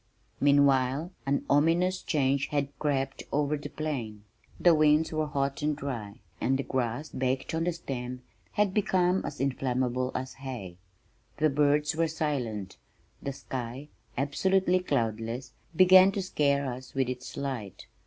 Meanwhile 0.39 1.11
an 1.27 1.45
ominous 1.47 2.01
change 2.01 2.47
had 2.47 2.69
crept 2.79 3.21
over 3.31 3.55
the 3.55 3.69
plain. 3.69 4.23
The 4.59 4.73
winds 4.73 5.11
were 5.11 5.27
hot 5.27 5.61
and 5.61 5.75
dry 5.75 6.21
and 6.41 6.57
the 6.57 6.63
grass, 6.63 7.09
baked 7.09 7.53
on 7.53 7.65
the 7.65 7.71
stem, 7.71 8.23
had 8.53 8.73
became 8.73 9.23
as 9.23 9.39
inflammable 9.39 10.11
as 10.15 10.33
hay. 10.41 10.77
The 11.37 11.51
birds 11.51 11.95
were 11.95 12.07
silent. 12.07 12.77
The 13.21 13.33
sky, 13.33 13.89
absolutely 14.17 14.79
cloudless, 14.79 15.53
began 15.75 16.11
to 16.13 16.23
scare 16.23 16.65
us 16.65 16.95
with 16.95 17.07
its 17.07 17.37
light. 17.37 17.85